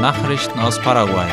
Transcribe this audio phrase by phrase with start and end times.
[0.00, 1.28] Nachrichten aus Paraguay.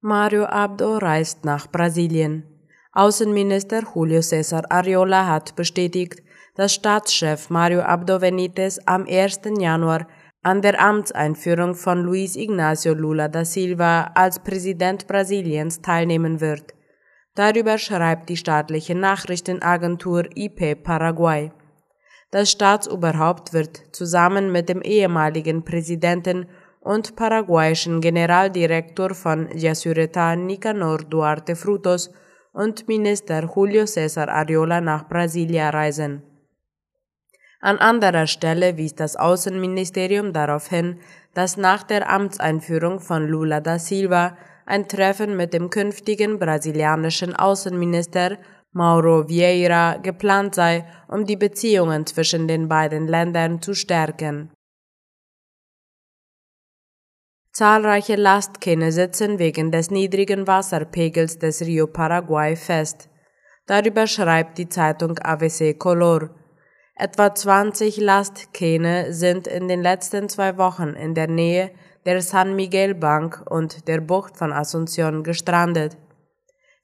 [0.00, 2.44] Mario Abdo reist nach Brasilien.
[2.92, 6.22] Außenminister Julio César Ariola hat bestätigt,
[6.56, 9.40] dass Staatschef Mario Abdo Benitez am 1.
[9.58, 10.08] Januar
[10.42, 16.74] an der Amtseinführung von Luis Ignacio Lula da Silva als Präsident Brasiliens teilnehmen wird.
[17.34, 21.52] Darüber schreibt die staatliche Nachrichtenagentur IP Paraguay.
[22.32, 26.46] Das Staatsoberhaupt wird zusammen mit dem ehemaligen Präsidenten
[26.80, 32.10] und paraguayischen Generaldirektor von Yasureta Nicanor Duarte Frutos
[32.54, 36.22] und Minister Julio César Ariola nach Brasilia reisen.
[37.60, 41.00] An anderer Stelle wies das Außenministerium darauf hin,
[41.34, 48.38] dass nach der Amtseinführung von Lula da Silva ein Treffen mit dem künftigen brasilianischen Außenminister
[48.72, 54.50] Mauro Vieira geplant sei, um die Beziehungen zwischen den beiden Ländern zu stärken.
[57.52, 63.10] Zahlreiche Lastkähne sitzen wegen des niedrigen Wasserpegels des Rio Paraguay fest.
[63.66, 66.30] Darüber schreibt die Zeitung ABC Color.
[66.94, 71.72] Etwa 20 Lastkähne sind in den letzten zwei Wochen in der Nähe
[72.06, 75.98] der San Miguel Bank und der Bucht von Asunción gestrandet.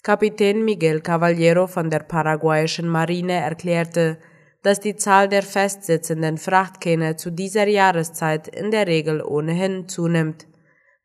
[0.02, 4.18] Kapitän Miguel Caballero von der paraguayischen Marine erklärte,
[4.62, 10.46] dass die Zahl der festsitzenden Frachtkähne zu dieser Jahreszeit in der Regel ohnehin zunimmt.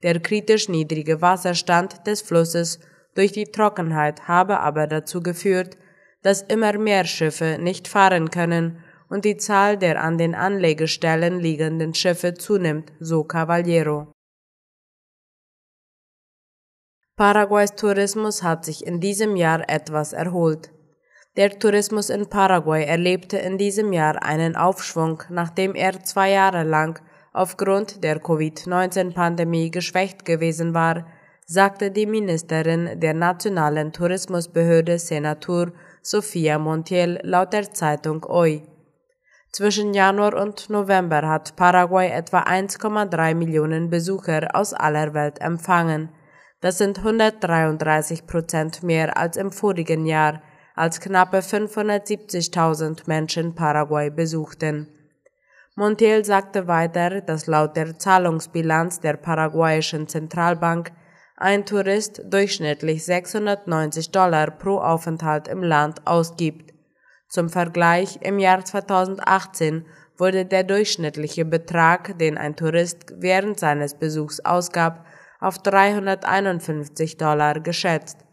[0.03, 2.79] Der kritisch niedrige Wasserstand des Flusses
[3.15, 5.77] durch die Trockenheit habe aber dazu geführt,
[6.21, 11.93] dass immer mehr Schiffe nicht fahren können und die Zahl der an den Anlegestellen liegenden
[11.93, 14.11] Schiffe zunimmt, so Cavallero.
[17.15, 20.71] Paraguays Tourismus hat sich in diesem Jahr etwas erholt.
[21.37, 26.99] Der Tourismus in Paraguay erlebte in diesem Jahr einen Aufschwung, nachdem er zwei Jahre lang
[27.31, 31.05] aufgrund der Covid-19-Pandemie geschwächt gewesen war,
[31.45, 38.63] sagte die Ministerin der Nationalen Tourismusbehörde Senatur Sofia Montiel laut der Zeitung OI.
[39.51, 46.09] Zwischen Januar und November hat Paraguay etwa 1,3 Millionen Besucher aus aller Welt empfangen.
[46.63, 50.41] Das sind 133 Prozent mehr als im vorigen Jahr,
[50.75, 54.87] als knappe 570.000 Menschen Paraguay besuchten.
[55.75, 60.93] Montiel sagte weiter, dass laut der Zahlungsbilanz der paraguayischen Zentralbank
[61.35, 66.73] ein Tourist durchschnittlich 690 Dollar pro Aufenthalt im Land ausgibt.
[67.27, 69.85] Zum Vergleich, im Jahr 2018
[70.17, 75.05] wurde der durchschnittliche Betrag, den ein Tourist während seines Besuchs ausgab,
[75.43, 78.25] auf 351 Dollar geschätzt.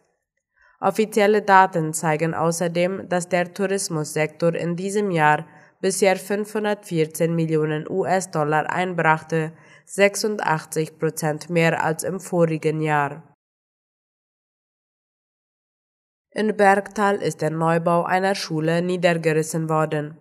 [0.80, 5.46] Offizielle Daten zeigen außerdem, dass der Tourismussektor in diesem Jahr
[5.80, 9.52] bisher 514 Millionen US-Dollar einbrachte,
[9.86, 13.22] 86 Prozent mehr als im vorigen Jahr.
[16.32, 20.16] In Bergtal ist der Neubau einer Schule niedergerissen worden.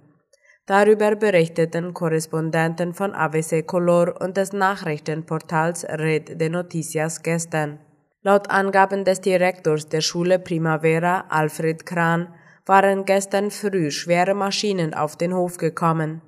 [0.70, 7.80] Darüber berichteten Korrespondenten von ABC Color und des Nachrichtenportals Red de Noticias gestern.
[8.22, 12.28] Laut Angaben des Direktors der Schule Primavera, Alfred Kran,
[12.68, 16.22] waren gestern früh schwere Maschinen auf den Hof gekommen.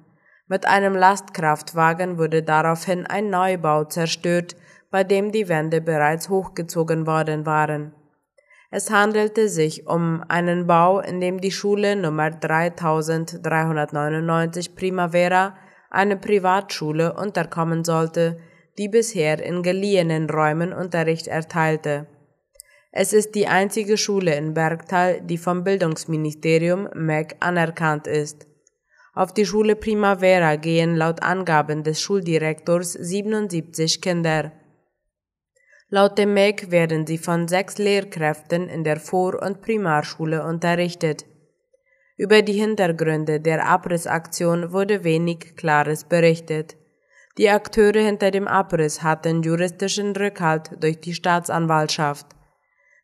[0.47, 4.55] Mit einem Lastkraftwagen wurde daraufhin ein Neubau zerstört,
[4.89, 7.93] bei dem die Wände bereits hochgezogen worden waren.
[8.73, 15.57] Es handelte sich um einen Bau, in dem die Schule Nummer 3399 Primavera,
[15.89, 18.39] eine Privatschule, unterkommen sollte,
[18.77, 22.07] die bisher in geliehenen Räumen Unterricht erteilte.
[22.93, 28.47] Es ist die einzige Schule in Bergtal, die vom Bildungsministerium MEC anerkannt ist.
[29.13, 34.53] Auf die Schule Primavera gehen laut Angaben des Schuldirektors 77 Kinder.
[35.93, 41.25] Laut dem MEG werden sie von sechs Lehrkräften in der Vor- und Primarschule unterrichtet.
[42.15, 46.77] Über die Hintergründe der Abrissaktion wurde wenig Klares berichtet.
[47.37, 52.27] Die Akteure hinter dem Abriss hatten juristischen Rückhalt durch die Staatsanwaltschaft.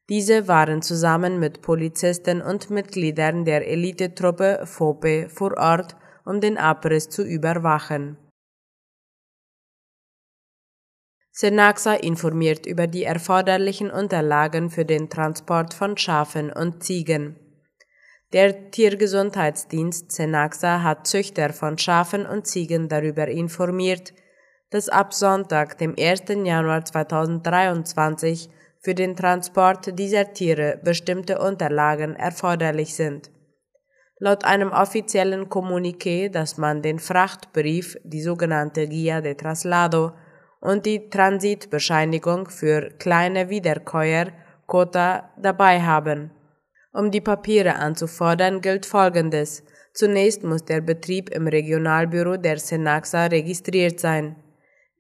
[0.08, 7.10] Diese waren zusammen mit Polizisten und Mitgliedern der Elitetruppe FOPE vor Ort, um den Abriss
[7.10, 8.16] zu überwachen.
[11.40, 17.36] Senaxa informiert über die erforderlichen Unterlagen für den Transport von Schafen und Ziegen.
[18.34, 24.16] Der Tiergesundheitsdienst Senaxa hat Züchter von Schafen und Ziegen darüber informiert,
[24.72, 26.24] dass ab Sonntag, dem 1.
[26.44, 28.50] Januar 2023,
[28.80, 33.30] für den Transport dieser Tiere bestimmte Unterlagen erforderlich sind.
[34.18, 40.14] Laut einem offiziellen Kommuniqué, dass man den Frachtbrief, die sogenannte Guia de Traslado,
[40.60, 44.28] und die Transitbescheinigung für kleine Wiederkäuer,
[44.66, 46.32] Kota, dabei haben.
[46.92, 49.64] Um die Papiere anzufordern, gilt Folgendes.
[49.94, 54.36] Zunächst muss der Betrieb im Regionalbüro der Senaxa registriert sein.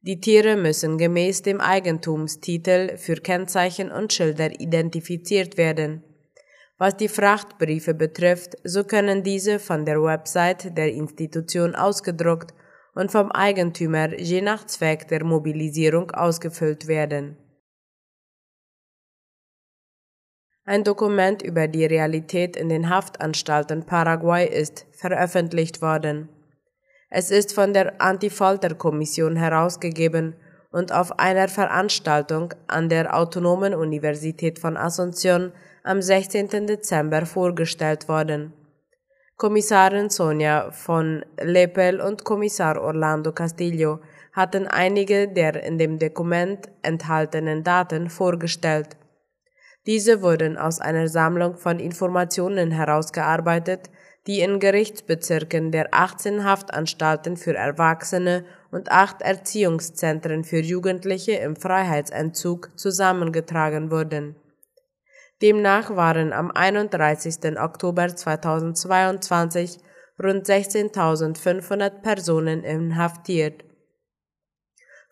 [0.01, 6.03] Die Tiere müssen gemäß dem Eigentumstitel für Kennzeichen und Schilder identifiziert werden.
[6.77, 12.53] Was die Frachtbriefe betrifft, so können diese von der Website der Institution ausgedruckt
[12.97, 17.38] und vom Eigentümer je nach Zweck der Mobilisierung ausgefüllt werden.
[20.65, 26.27] Ein Dokument über die Realität in den Haftanstalten Paraguay ist veröffentlicht worden.
[27.09, 30.35] Es ist von der Antifolterkommission herausgegeben
[30.71, 35.51] und auf einer Veranstaltung an der Autonomen Universität von Asunción
[35.83, 36.65] am 16.
[36.65, 38.53] Dezember vorgestellt worden.
[39.38, 44.00] Kommissarin Sonja von Lepel und Kommissar Orlando Castillo
[44.34, 48.98] hatten einige der in dem Dokument enthaltenen Daten vorgestellt.
[49.86, 53.92] Diese wurden aus einer Sammlung von Informationen herausgearbeitet,
[54.25, 62.72] die in Gerichtsbezirken der 18 Haftanstalten für Erwachsene und acht Erziehungszentren für Jugendliche im Freiheitsentzug
[62.75, 64.36] zusammengetragen wurden
[65.42, 67.60] Demnach waren am 31.
[67.60, 69.78] Oktober 2022
[70.22, 73.63] rund 16.500 Personen inhaftiert.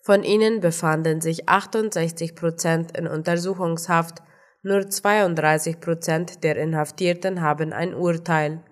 [0.02, 4.24] Von ihnen befanden sich 68 Prozent in Untersuchungshaft,
[4.64, 8.64] nur 32 Prozent der Inhaftierten haben ein Urteil.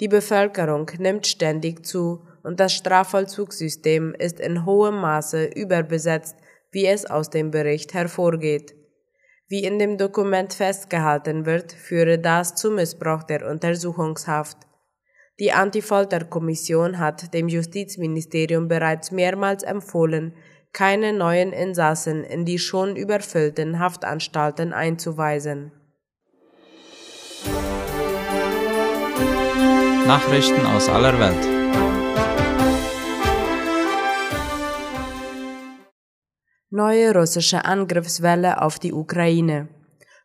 [0.00, 6.36] Die Bevölkerung nimmt ständig zu und das Strafvollzugssystem ist in hohem Maße überbesetzt,
[6.70, 8.77] wie es aus dem Bericht hervorgeht.
[9.50, 14.58] Wie in dem Dokument festgehalten wird, führe das zu Missbrauch der Untersuchungshaft.
[15.40, 20.34] Die Antifolterkommission hat dem Justizministerium bereits mehrmals empfohlen,
[20.74, 25.72] keine neuen Insassen in die schon überfüllten Haftanstalten einzuweisen.
[30.06, 31.77] Nachrichten aus aller Welt.
[36.78, 39.66] Neue russische Angriffswelle auf die Ukraine.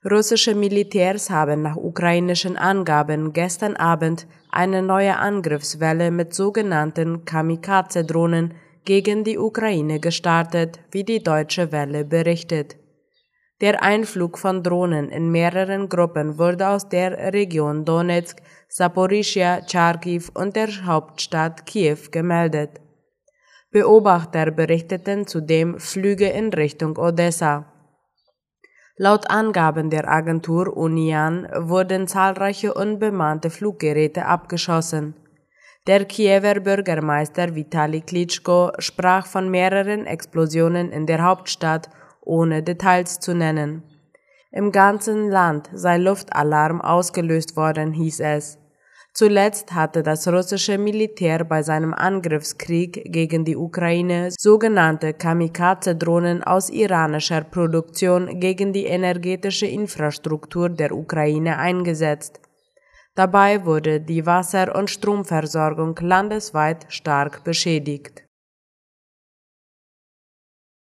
[0.06, 8.54] Russische Militärs haben nach ukrainischen Angaben gestern Abend eine neue Angriffswelle mit sogenannten Kamikaze-Drohnen
[8.86, 12.76] gegen die Ukraine gestartet, wie die Deutsche Welle berichtet.
[13.60, 20.56] Der Einflug von Drohnen in mehreren Gruppen wurde aus der Region Donetsk, Saporischia, Charkiw und
[20.56, 22.83] der Hauptstadt Kiew gemeldet.
[23.74, 27.66] Beobachter berichteten zudem Flüge in Richtung Odessa.
[28.98, 35.16] Laut Angaben der Agentur Unian wurden zahlreiche unbemannte Fluggeräte abgeschossen.
[35.88, 41.90] Der Kiewer Bürgermeister Vitali Klitschko sprach von mehreren Explosionen in der Hauptstadt,
[42.22, 43.82] ohne Details zu nennen.
[44.52, 48.60] Im ganzen Land sei Luftalarm ausgelöst worden, hieß es.
[49.16, 57.42] Zuletzt hatte das russische Militär bei seinem Angriffskrieg gegen die Ukraine sogenannte Kamikaze-Drohnen aus iranischer
[57.42, 62.40] Produktion gegen die energetische Infrastruktur der Ukraine eingesetzt.
[63.14, 68.24] Dabei wurde die Wasser- und Stromversorgung landesweit stark beschädigt.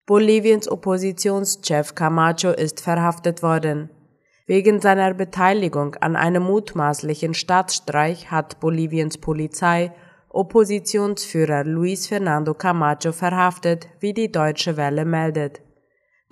[0.06, 3.90] Boliviens Oppositionschef Camacho ist verhaftet worden.
[4.46, 9.94] Wegen seiner Beteiligung an einem mutmaßlichen Staatsstreich hat Boliviens Polizei
[10.28, 15.62] Oppositionsführer Luis Fernando Camacho verhaftet, wie die Deutsche Welle meldet.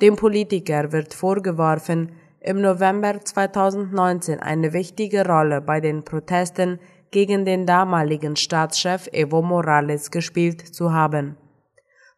[0.01, 6.80] Dem Politiker wird vorgeworfen, im November 2019 eine wichtige Rolle bei den Protesten
[7.12, 11.38] gegen den damaligen Staatschef Evo Morales gespielt zu haben.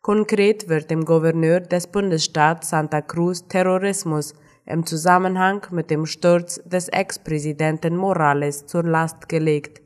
[0.02, 4.34] Konkret wird dem Gouverneur des Bundesstaats Santa Cruz Terrorismus
[4.66, 9.82] im Zusammenhang mit dem Sturz des Ex-Präsidenten Morales zur Last gelegt.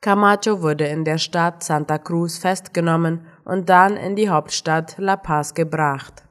[0.00, 5.54] Camacho wurde in der Stadt Santa Cruz festgenommen und dann in die Hauptstadt La Paz
[5.54, 6.24] gebracht.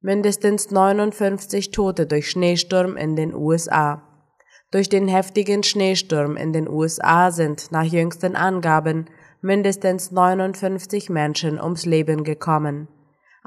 [0.00, 4.02] Mindestens 59 Tote durch Schneesturm in den USA.
[4.70, 9.06] Durch den heftigen Schneesturm in den USA sind nach jüngsten Angaben
[9.40, 12.88] mindestens 59 Menschen ums Leben gekommen.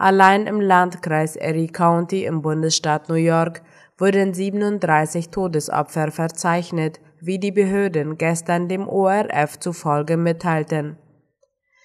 [0.02, 3.62] Allein im Landkreis Erie County im Bundesstaat New York
[3.98, 10.98] wurden 37 Todesopfer verzeichnet, wie die Behörden gestern dem ORF zufolge mitteilten.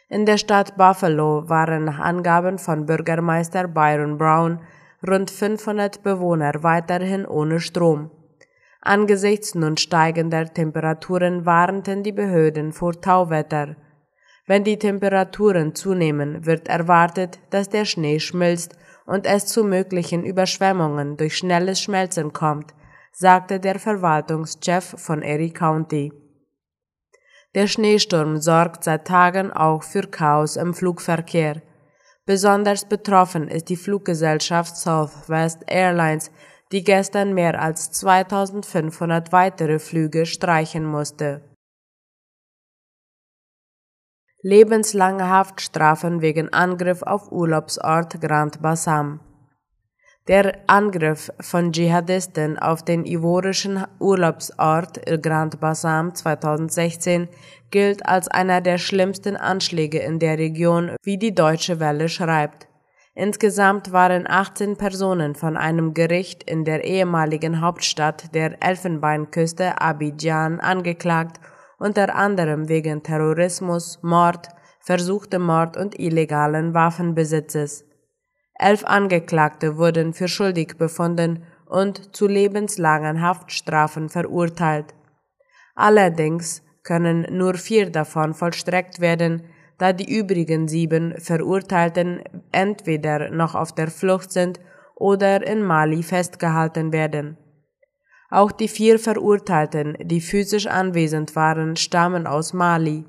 [0.08, 4.60] In der Stadt Buffalo waren nach Angaben von Bürgermeister Byron Brown
[5.04, 8.12] rund 500 Bewohner weiterhin ohne Strom.
[8.80, 13.74] Angesichts nun steigender Temperaturen warnten die Behörden vor Tauwetter.
[14.46, 21.16] Wenn die Temperaturen zunehmen, wird erwartet, dass der Schnee schmilzt und es zu möglichen Überschwemmungen
[21.16, 22.74] durch schnelles Schmelzen kommt,
[23.12, 26.12] sagte der Verwaltungschef von Erie County.
[27.54, 31.62] Der Schneesturm sorgt seit Tagen auch für Chaos im Flugverkehr.
[32.26, 36.30] Besonders betroffen ist die Fluggesellschaft Southwest Airlines,
[36.72, 41.42] die gestern mehr als 2500 weitere Flüge streichen musste.
[44.46, 49.20] Lebenslange Haftstrafen wegen Angriff auf Urlaubsort Grand Bassam.
[50.28, 57.28] Der Angriff von Dschihadisten auf den ivorischen Urlaubsort Grand Bassam 2016
[57.70, 62.68] gilt als einer der schlimmsten Anschläge in der Region, wie die Deutsche Welle schreibt.
[63.14, 71.40] Insgesamt waren 18 Personen von einem Gericht in der ehemaligen Hauptstadt der Elfenbeinküste Abidjan angeklagt,
[71.78, 74.48] unter anderem wegen Terrorismus, Mord,
[74.80, 77.84] versuchtem Mord und illegalen Waffenbesitzes.
[78.58, 84.94] Elf Angeklagte wurden für schuldig befunden und zu lebenslangen Haftstrafen verurteilt.
[85.74, 89.42] Allerdings können nur vier davon vollstreckt werden,
[89.78, 94.60] da die übrigen sieben Verurteilten entweder noch auf der Flucht sind
[94.94, 97.36] oder in Mali festgehalten werden.
[98.30, 103.04] Auch die vier Verurteilten, die physisch anwesend waren, stammen aus Mali.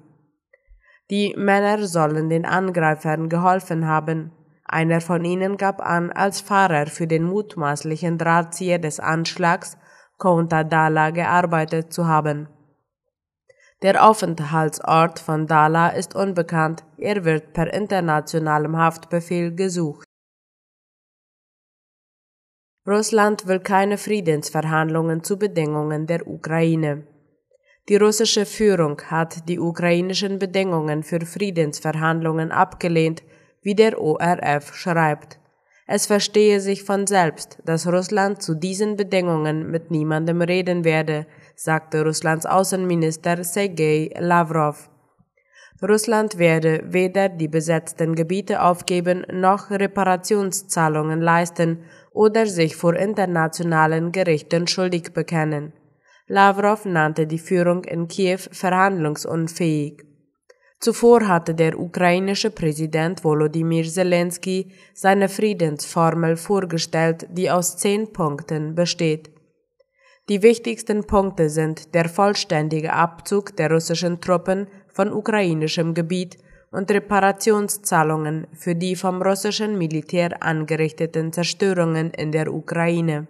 [1.10, 4.31] Die Männer sollen den Angreifern geholfen haben.
[4.65, 9.77] Einer von ihnen gab an, als Fahrer für den mutmaßlichen Drahtzieher des Anschlags
[10.17, 12.48] Konta Dala gearbeitet zu haben.
[13.81, 20.04] Der Aufenthaltsort von Dala ist unbekannt, er wird per internationalem Haftbefehl gesucht.
[22.88, 27.08] Russland will keine Friedensverhandlungen zu Bedingungen der Ukraine.
[27.89, 33.24] Die russische Führung hat die ukrainischen Bedingungen für Friedensverhandlungen abgelehnt,
[33.63, 35.39] wie der ORF schreibt.
[35.88, 41.25] Es verstehe sich von selbst, dass Russland zu diesen Bedingungen mit niemandem reden werde,
[41.56, 44.89] sagte Russlands Außenminister Sergei Lavrov.
[45.82, 54.67] Russland werde weder die besetzten Gebiete aufgeben noch Reparationszahlungen leisten oder sich vor internationalen Gerichten
[54.67, 55.74] schuldig bekennen.
[56.27, 60.03] Lavrov nannte die Führung in Kiew verhandlungsunfähig.
[60.79, 69.29] Zuvor hatte der ukrainische Präsident Volodymyr Zelensky seine Friedensformel vorgestellt, die aus zehn Punkten besteht.
[70.27, 76.38] Die wichtigsten Punkte sind der vollständige Abzug der russischen Truppen von ukrainischem Gebiet
[76.72, 83.28] und Reparationszahlungen für die vom russischen Militär angerichteten Zerstörungen in der Ukraine.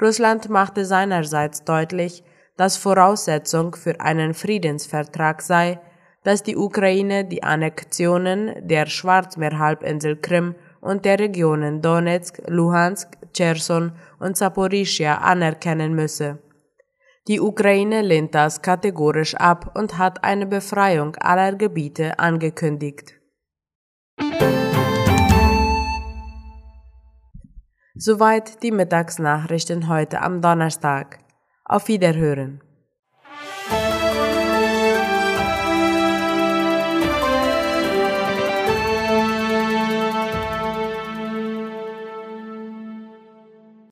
[0.00, 2.24] Russland machte seinerseits deutlich,
[2.56, 5.80] dass Voraussetzung für einen Friedensvertrag sei,
[6.24, 14.36] dass die Ukraine die Annexionen der Schwarzmeerhalbinsel Krim und der Regionen Donetsk, Luhansk, Cherson und
[14.36, 16.38] Saporischia anerkennen müsse.
[17.28, 23.14] Die Ukraine lehnt das kategorisch ab und hat eine Befreiung aller Gebiete angekündigt.
[27.94, 31.20] Soweit die Mittagsnachrichten heute am Donnerstag.
[31.64, 32.60] Auf Wiederhören.